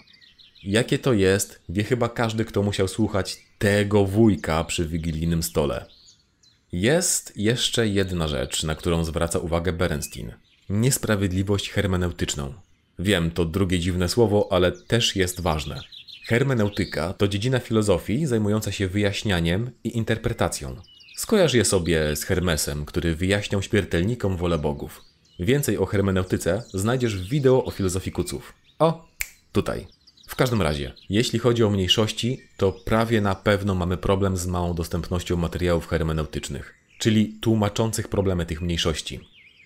Jakie 0.62 0.99
to 0.99 1.12
jest, 1.12 1.62
wie 1.69 1.85
chyba 1.85 2.09
każdy, 2.09 2.45
kto 2.45 2.62
musiał 2.62 2.88
słuchać 2.88 3.38
tego 3.59 4.05
wujka 4.05 4.64
przy 4.64 4.87
wigilijnym 4.87 5.43
stole. 5.43 5.87
Jest 6.73 7.33
jeszcze 7.37 7.88
jedna 7.88 8.29
rzecz, 8.29 8.62
na 8.62 8.75
którą 8.75 9.05
zwraca 9.05 9.38
uwagę 9.38 9.73
Berenstein. 9.73 10.33
Niesprawiedliwość 10.69 11.71
hermeneutyczną. 11.71 12.55
Wiem, 12.99 13.31
to 13.31 13.45
drugie 13.45 13.79
dziwne 13.79 14.09
słowo, 14.09 14.49
ale 14.50 14.73
też 14.73 15.17
jest 15.17 15.40
ważne. 15.40 15.81
Hermeneutyka 16.26 17.12
to 17.12 17.29
dziedzina 17.29 17.59
filozofii 17.59 18.26
zajmująca 18.26 18.73
się 18.73 18.88
wyjaśnianiem 18.88 19.71
i 19.85 19.97
interpretacją. 19.97 20.76
Skojarz 21.17 21.55
je 21.55 21.64
sobie 21.64 22.17
z 22.17 22.25
Hermesem, 22.25 22.85
który 22.85 23.17
wyjaśniał 23.17 23.62
śmiertelnikom 23.62 24.37
wolę 24.37 24.59
bogów. 24.59 25.10
Więcej 25.40 25.78
o 25.78 25.87
hermeneutyce 25.87 26.62
znajdziesz 26.75 27.16
w 27.16 27.28
wideo 27.28 27.64
o 27.64 27.70
filozofii 27.70 28.12
kuców. 28.12 28.52
O, 28.78 29.09
tutaj. 29.52 29.87
W 30.26 30.37
każdym 30.37 30.62
razie, 30.62 30.92
jeśli 31.11 31.38
chodzi 31.38 31.64
o 31.64 31.70
mniejszości, 31.70 32.42
to 32.56 32.73
prawie 32.73 33.20
na 33.20 33.35
pewno 33.35 33.75
mamy 33.75 33.97
problem 33.97 34.37
z 34.37 34.47
małą 34.47 34.75
dostępnością 34.75 35.37
materiałów 35.37 35.88
hermeneutycznych, 35.88 36.75
czyli 36.99 37.35
tłumaczących 37.40 38.09
problemy 38.09 38.47
tych 38.47 38.62
mniejszości. 38.62 39.20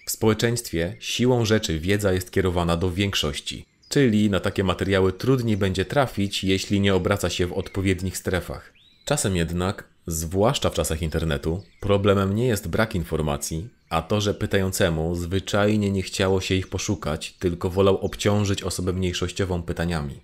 W 0.06 0.10
społeczeństwie 0.10 0.96
siłą 1.00 1.44
rzeczy 1.44 1.78
wiedza 1.78 2.12
jest 2.12 2.30
kierowana 2.30 2.76
do 2.76 2.90
większości, 2.90 3.66
czyli 3.88 4.30
na 4.30 4.40
takie 4.40 4.64
materiały 4.64 5.12
trudniej 5.12 5.56
będzie 5.56 5.84
trafić, 5.84 6.44
jeśli 6.44 6.80
nie 6.80 6.94
obraca 6.94 7.30
się 7.30 7.46
w 7.46 7.52
odpowiednich 7.52 8.16
strefach. 8.16 8.72
Czasem 9.04 9.36
jednak, 9.36 9.84
zwłaszcza 10.06 10.70
w 10.70 10.74
czasach 10.74 11.02
internetu, 11.02 11.62
problemem 11.80 12.34
nie 12.34 12.46
jest 12.46 12.68
brak 12.68 12.94
informacji, 12.94 13.68
a 13.94 14.02
to, 14.02 14.20
że 14.20 14.34
pytającemu 14.34 15.14
zwyczajnie 15.14 15.90
nie 15.90 16.02
chciało 16.02 16.40
się 16.40 16.54
ich 16.54 16.68
poszukać, 16.68 17.32
tylko 17.32 17.70
wolał 17.70 17.98
obciążyć 17.98 18.62
osobę 18.62 18.92
mniejszościową 18.92 19.62
pytaniami. 19.62 20.20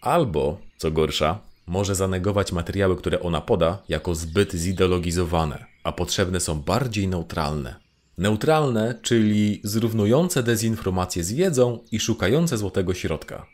Albo, 0.00 0.58
co 0.76 0.90
gorsza, 0.90 1.40
może 1.66 1.94
zanegować 1.94 2.52
materiały, 2.52 2.96
które 2.96 3.20
ona 3.20 3.40
poda, 3.40 3.82
jako 3.88 4.14
zbyt 4.14 4.52
zideologizowane, 4.54 5.66
a 5.84 5.92
potrzebne 5.92 6.40
są 6.40 6.60
bardziej 6.60 7.08
neutralne. 7.08 7.76
Neutralne, 8.18 8.98
czyli 9.02 9.60
zrównujące 9.64 10.42
dezinformację 10.42 11.24
z 11.24 11.32
wiedzą 11.32 11.78
i 11.92 12.00
szukające 12.00 12.58
złotego 12.58 12.94
środka. 12.94 13.46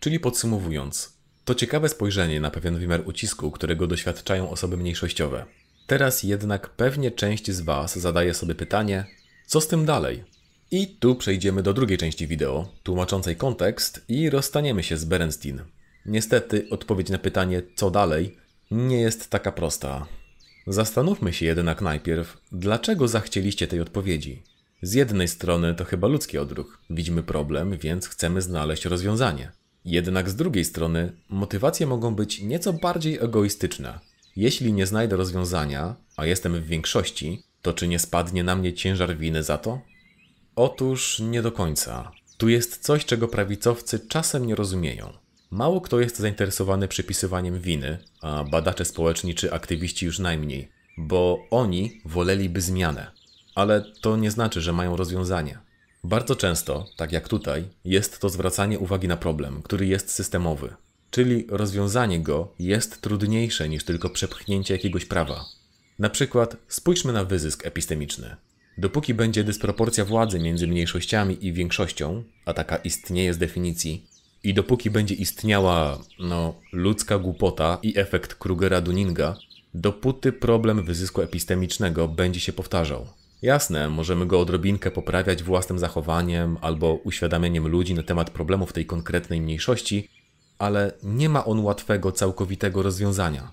Czyli 0.00 0.20
podsumowując, 0.20 1.16
to 1.44 1.54
ciekawe 1.54 1.88
spojrzenie 1.88 2.40
na 2.40 2.50
pewien 2.50 2.78
wymiar 2.78 3.02
ucisku, 3.04 3.50
którego 3.50 3.86
doświadczają 3.86 4.50
osoby 4.50 4.76
mniejszościowe. 4.76 5.44
Teraz 5.86 6.22
jednak 6.22 6.68
pewnie 6.68 7.10
część 7.10 7.50
z 7.50 7.60
Was 7.60 7.98
zadaje 7.98 8.34
sobie 8.34 8.54
pytanie, 8.54 9.04
co 9.46 9.60
z 9.60 9.68
tym 9.68 9.86
dalej? 9.86 10.24
I 10.70 10.86
tu 10.86 11.14
przejdziemy 11.14 11.62
do 11.62 11.72
drugiej 11.74 11.98
części 11.98 12.26
wideo, 12.26 12.68
tłumaczącej 12.82 13.36
kontekst 13.36 14.04
i 14.08 14.30
rozstaniemy 14.30 14.82
się 14.82 14.96
z 14.96 15.04
Berenstein. 15.04 15.62
Niestety 16.06 16.66
odpowiedź 16.70 17.08
na 17.08 17.18
pytanie, 17.18 17.62
co 17.74 17.90
dalej, 17.90 18.36
nie 18.70 19.00
jest 19.00 19.30
taka 19.30 19.52
prosta. 19.52 20.06
Zastanówmy 20.66 21.32
się 21.32 21.46
jednak 21.46 21.82
najpierw, 21.82 22.36
dlaczego 22.52 23.08
zachcieliście 23.08 23.66
tej 23.66 23.80
odpowiedzi. 23.80 24.42
Z 24.82 24.94
jednej 24.94 25.28
strony 25.28 25.74
to 25.74 25.84
chyba 25.84 26.08
ludzki 26.08 26.38
odruch. 26.38 26.78
Widzimy 26.90 27.22
problem, 27.22 27.78
więc 27.78 28.08
chcemy 28.08 28.42
znaleźć 28.42 28.84
rozwiązanie. 28.84 29.52
Jednak 29.84 30.30
z 30.30 30.36
drugiej 30.36 30.64
strony 30.64 31.12
motywacje 31.28 31.86
mogą 31.86 32.14
być 32.14 32.42
nieco 32.42 32.72
bardziej 32.72 33.18
egoistyczne. 33.18 34.00
Jeśli 34.36 34.72
nie 34.72 34.86
znajdę 34.86 35.16
rozwiązania, 35.16 35.96
a 36.16 36.26
jestem 36.26 36.60
w 36.60 36.66
większości, 36.66 37.42
to 37.62 37.72
czy 37.72 37.88
nie 37.88 37.98
spadnie 37.98 38.44
na 38.44 38.56
mnie 38.56 38.72
ciężar 38.72 39.16
winy 39.16 39.42
za 39.42 39.58
to? 39.58 39.80
Otóż 40.56 41.18
nie 41.20 41.42
do 41.42 41.52
końca. 41.52 42.12
Tu 42.36 42.48
jest 42.48 42.78
coś, 42.78 43.04
czego 43.04 43.28
prawicowcy 43.28 44.00
czasem 44.00 44.46
nie 44.46 44.54
rozumieją. 44.54 45.12
Mało 45.50 45.80
kto 45.80 46.00
jest 46.00 46.18
zainteresowany 46.18 46.88
przypisywaniem 46.88 47.60
winy, 47.60 47.98
a 48.22 48.44
badacze 48.44 48.84
społeczni 48.84 49.34
czy 49.34 49.52
aktywiści 49.52 50.06
już 50.06 50.18
najmniej, 50.18 50.68
bo 50.98 51.38
oni 51.50 52.00
woleliby 52.04 52.60
zmianę. 52.60 53.10
Ale 53.54 53.84
to 54.00 54.16
nie 54.16 54.30
znaczy, 54.30 54.60
że 54.60 54.72
mają 54.72 54.96
rozwiązanie. 54.96 55.58
Bardzo 56.04 56.36
często, 56.36 56.86
tak 56.96 57.12
jak 57.12 57.28
tutaj, 57.28 57.64
jest 57.84 58.20
to 58.20 58.28
zwracanie 58.28 58.78
uwagi 58.78 59.08
na 59.08 59.16
problem, 59.16 59.62
który 59.62 59.86
jest 59.86 60.10
systemowy, 60.10 60.74
czyli 61.10 61.44
rozwiązanie 61.48 62.20
go 62.20 62.52
jest 62.58 63.00
trudniejsze 63.00 63.68
niż 63.68 63.84
tylko 63.84 64.10
przepchnięcie 64.10 64.74
jakiegoś 64.74 65.04
prawa. 65.04 65.44
Na 65.98 66.10
przykład 66.10 66.56
spójrzmy 66.68 67.12
na 67.12 67.24
wyzysk 67.24 67.66
epistemiczny. 67.66 68.36
Dopóki 68.78 69.14
będzie 69.14 69.44
dysproporcja 69.44 70.04
władzy 70.04 70.38
między 70.38 70.66
mniejszościami 70.66 71.46
i 71.46 71.52
większością, 71.52 72.24
a 72.44 72.54
taka 72.54 72.76
istnieje 72.76 73.34
z 73.34 73.38
definicji, 73.38 74.06
i 74.44 74.54
dopóki 74.54 74.90
będzie 74.90 75.14
istniała, 75.14 75.98
no, 76.18 76.54
ludzka 76.72 77.18
głupota 77.18 77.78
i 77.82 77.98
efekt 77.98 78.38
Krugera-Dunninga, 78.38 79.34
dopóty 79.74 80.32
problem 80.32 80.84
wyzysku 80.84 81.22
epistemicznego 81.22 82.08
będzie 82.08 82.40
się 82.40 82.52
powtarzał. 82.52 83.06
Jasne, 83.42 83.88
możemy 83.88 84.26
go 84.26 84.40
odrobinkę 84.40 84.90
poprawiać 84.90 85.42
własnym 85.42 85.78
zachowaniem 85.78 86.56
albo 86.60 86.94
uświadamianiem 86.94 87.68
ludzi 87.68 87.94
na 87.94 88.02
temat 88.02 88.30
problemów 88.30 88.72
tej 88.72 88.86
konkretnej 88.86 89.40
mniejszości, 89.40 90.08
ale 90.58 90.92
nie 91.02 91.28
ma 91.28 91.44
on 91.44 91.60
łatwego, 91.60 92.12
całkowitego 92.12 92.82
rozwiązania. 92.82 93.52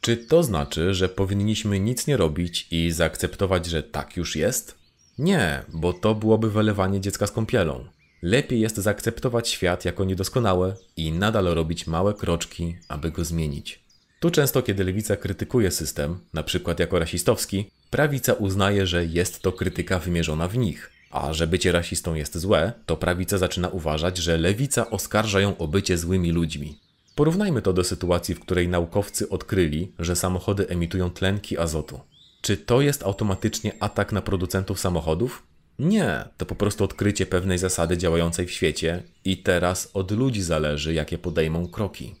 Czy 0.00 0.16
to 0.16 0.42
znaczy, 0.42 0.94
że 0.94 1.08
powinniśmy 1.08 1.80
nic 1.80 2.06
nie 2.06 2.16
robić 2.16 2.68
i 2.70 2.90
zaakceptować, 2.92 3.66
że 3.66 3.82
tak 3.82 4.16
już 4.16 4.36
jest? 4.36 4.78
Nie, 5.18 5.62
bo 5.68 5.92
to 5.92 6.14
byłoby 6.14 6.50
wylewanie 6.50 7.00
dziecka 7.00 7.26
z 7.26 7.32
kąpielą. 7.32 7.84
Lepiej 8.22 8.60
jest 8.60 8.76
zaakceptować 8.76 9.48
świat 9.48 9.84
jako 9.84 10.04
niedoskonały 10.04 10.74
i 10.96 11.12
nadal 11.12 11.44
robić 11.44 11.86
małe 11.86 12.14
kroczki, 12.14 12.76
aby 12.88 13.10
go 13.10 13.24
zmienić. 13.24 13.80
Tu 14.20 14.30
często, 14.30 14.62
kiedy 14.62 14.84
lewica 14.84 15.16
krytykuje 15.16 15.70
system, 15.70 16.18
na 16.34 16.42
przykład 16.42 16.80
jako 16.80 16.98
rasistowski, 16.98 17.70
prawica 17.90 18.32
uznaje, 18.32 18.86
że 18.86 19.04
jest 19.04 19.42
to 19.42 19.52
krytyka 19.52 19.98
wymierzona 19.98 20.48
w 20.48 20.58
nich. 20.58 20.90
A 21.10 21.32
że 21.32 21.46
bycie 21.46 21.72
rasistą 21.72 22.14
jest 22.14 22.38
złe, 22.38 22.72
to 22.86 22.96
prawica 22.96 23.38
zaczyna 23.38 23.68
uważać, 23.68 24.18
że 24.18 24.38
lewica 24.38 24.90
oskarża 24.90 25.40
ją 25.40 25.56
o 25.56 25.68
bycie 25.68 25.98
złymi 25.98 26.32
ludźmi. 26.32 26.78
Porównajmy 27.14 27.62
to 27.62 27.72
do 27.72 27.84
sytuacji, 27.84 28.34
w 28.34 28.40
której 28.40 28.68
naukowcy 28.68 29.28
odkryli, 29.28 29.92
że 29.98 30.16
samochody 30.16 30.68
emitują 30.68 31.10
tlenki 31.10 31.58
azotu. 31.58 32.00
Czy 32.40 32.56
to 32.56 32.80
jest 32.80 33.02
automatycznie 33.02 33.72
atak 33.80 34.12
na 34.12 34.22
producentów 34.22 34.80
samochodów? 34.80 35.42
Nie, 35.78 36.24
to 36.36 36.46
po 36.46 36.54
prostu 36.54 36.84
odkrycie 36.84 37.26
pewnej 37.26 37.58
zasady 37.58 37.98
działającej 37.98 38.46
w 38.46 38.50
świecie 38.50 39.02
i 39.24 39.36
teraz 39.36 39.90
od 39.94 40.10
ludzi 40.10 40.42
zależy, 40.42 40.94
jakie 40.94 41.18
podejmą 41.18 41.68
kroki. 41.68 42.14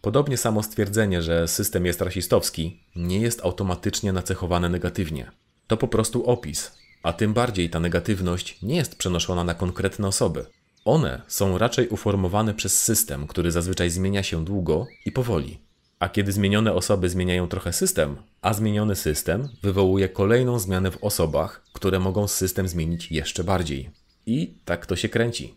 Podobnie 0.00 0.36
samo 0.36 0.62
stwierdzenie, 0.62 1.22
że 1.22 1.48
system 1.48 1.86
jest 1.86 2.00
rasistowski, 2.00 2.80
nie 2.96 3.20
jest 3.20 3.40
automatycznie 3.40 4.12
nacechowane 4.12 4.68
negatywnie. 4.68 5.30
To 5.66 5.76
po 5.76 5.88
prostu 5.88 6.24
opis, 6.24 6.72
a 7.02 7.12
tym 7.12 7.34
bardziej 7.34 7.70
ta 7.70 7.80
negatywność 7.80 8.62
nie 8.62 8.76
jest 8.76 8.96
przenoszona 8.96 9.44
na 9.44 9.54
konkretne 9.54 10.08
osoby. 10.08 10.46
One 10.84 11.22
są 11.28 11.58
raczej 11.58 11.88
uformowane 11.88 12.54
przez 12.54 12.82
system, 12.82 13.26
który 13.26 13.50
zazwyczaj 13.50 13.90
zmienia 13.90 14.22
się 14.22 14.44
długo 14.44 14.86
i 15.06 15.12
powoli. 15.12 15.58
A 15.98 16.08
kiedy 16.08 16.32
zmienione 16.32 16.72
osoby 16.72 17.08
zmieniają 17.08 17.48
trochę 17.48 17.72
system, 17.72 18.16
a 18.42 18.54
zmieniony 18.54 18.96
system 18.96 19.48
wywołuje 19.62 20.08
kolejną 20.08 20.58
zmianę 20.58 20.90
w 20.90 21.04
osobach, 21.04 21.62
które 21.72 22.00
mogą 22.00 22.28
system 22.28 22.68
zmienić 22.68 23.12
jeszcze 23.12 23.44
bardziej. 23.44 23.90
I 24.26 24.54
tak 24.64 24.86
to 24.86 24.96
się 24.96 25.08
kręci. 25.08 25.54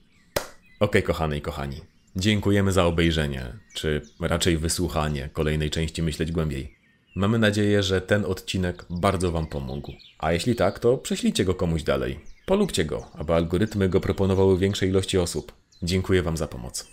Okej, 0.80 1.04
kochane 1.04 1.38
i 1.38 1.42
kochani. 1.42 1.82
Dziękujemy 2.16 2.72
za 2.72 2.86
obejrzenie, 2.86 3.54
czy 3.74 4.02
raczej 4.20 4.58
wysłuchanie 4.58 5.30
kolejnej 5.34 5.70
części 5.70 6.04
Myśleć 6.04 6.32
Głębiej. 6.32 6.83
Mamy 7.15 7.39
nadzieję, 7.39 7.84
że 7.84 8.01
ten 8.01 8.25
odcinek 8.25 8.86
bardzo 8.89 9.32
Wam 9.32 9.48
pomógł. 9.48 9.93
A 10.20 10.32
jeśli 10.32 10.55
tak, 10.55 10.79
to 10.79 10.98
prześlijcie 10.98 11.46
go 11.46 11.55
komuś 11.55 11.84
dalej. 11.84 12.20
Polubcie 12.46 12.86
go, 12.86 13.05
aby 13.13 13.34
algorytmy 13.34 13.89
go 13.89 14.00
proponowały 14.00 14.58
większej 14.58 14.89
ilości 14.89 15.17
osób. 15.17 15.51
Dziękuję 15.84 16.24
Wam 16.24 16.38
za 16.38 16.48
pomoc. 16.48 16.88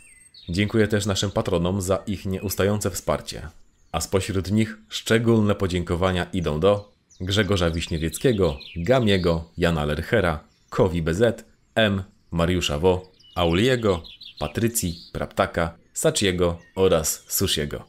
Dziękuję 0.48 0.88
też 0.88 1.06
naszym 1.06 1.30
patronom 1.30 1.80
za 1.82 1.96
ich 1.96 2.26
nieustające 2.26 2.90
wsparcie. 2.90 3.48
A 3.92 4.00
spośród 4.00 4.50
nich 4.50 4.78
szczególne 4.88 5.54
podziękowania 5.54 6.26
idą 6.32 6.60
do 6.60 6.92
Grzegorza 7.20 7.70
Wiśniewieckiego, 7.70 8.58
Gamiego, 8.76 9.44
Jana 9.58 9.84
Lerchera, 9.84 10.44
Kowi 10.70 11.02
BZ, 11.02 11.44
M, 11.74 12.02
Mariusza 12.30 12.78
Wo, 12.78 13.12
Auliego, 13.34 14.02
Patrycji, 14.38 14.98
Praptaka, 15.12 15.74
Sachiego 15.92 16.58
oraz 16.74 17.24
Sushiego. 17.28 17.84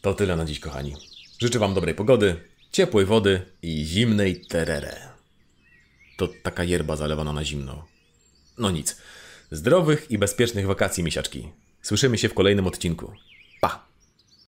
To 0.00 0.14
tyle 0.14 0.36
na 0.36 0.44
dziś, 0.44 0.60
kochani. 0.60 1.07
Życzę 1.38 1.58
Wam 1.58 1.74
dobrej 1.74 1.94
pogody, 1.94 2.36
ciepłej 2.72 3.06
wody 3.06 3.42
i 3.62 3.84
zimnej 3.84 4.40
terere. 4.40 5.08
To 6.16 6.28
taka 6.42 6.64
yerba 6.64 6.96
zalewana 6.96 7.32
na 7.32 7.44
zimno. 7.44 7.86
No 8.58 8.70
nic. 8.70 8.96
Zdrowych 9.50 10.10
i 10.10 10.18
bezpiecznych 10.18 10.66
wakacji, 10.66 11.04
misiaczki. 11.04 11.48
Słyszymy 11.82 12.18
się 12.18 12.28
w 12.28 12.34
kolejnym 12.34 12.66
odcinku. 12.66 13.12